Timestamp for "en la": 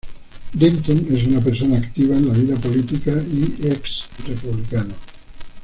2.17-2.33